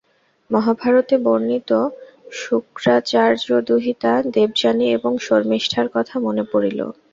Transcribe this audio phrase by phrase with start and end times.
[0.49, 1.71] মহাভারতে বণির্ত
[2.39, 6.79] শুক্রাচার্যদুহিতা দেবযানী এবং শর্মিষ্ঠার কথা মনে পড়িল।